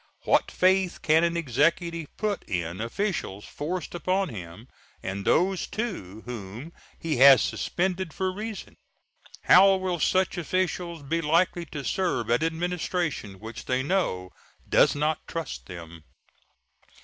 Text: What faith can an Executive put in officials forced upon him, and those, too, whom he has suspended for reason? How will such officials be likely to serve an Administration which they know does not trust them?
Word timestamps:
What 0.23 0.49
faith 0.49 1.03
can 1.03 1.23
an 1.23 1.37
Executive 1.37 2.07
put 2.17 2.41
in 2.49 2.81
officials 2.81 3.45
forced 3.45 3.93
upon 3.93 4.29
him, 4.29 4.67
and 5.03 5.25
those, 5.25 5.67
too, 5.67 6.23
whom 6.25 6.73
he 6.97 7.17
has 7.17 7.39
suspended 7.43 8.11
for 8.11 8.31
reason? 8.33 8.77
How 9.43 9.75
will 9.75 9.99
such 9.99 10.39
officials 10.39 11.03
be 11.03 11.21
likely 11.21 11.67
to 11.67 11.83
serve 11.85 12.31
an 12.31 12.43
Administration 12.43 13.39
which 13.39 13.65
they 13.65 13.83
know 13.83 14.31
does 14.67 14.95
not 14.95 15.27
trust 15.27 15.67
them? 15.67 16.03